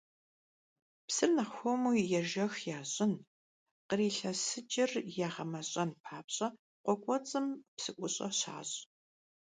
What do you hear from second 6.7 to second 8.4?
къуэ кӀуэцӀым псыӀущӀэ